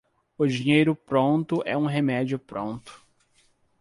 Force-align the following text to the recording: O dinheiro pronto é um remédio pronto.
O 0.35 0.47
dinheiro 0.47 0.95
pronto 0.95 1.61
é 1.63 1.77
um 1.77 1.85
remédio 1.85 2.39
pronto. 2.39 3.05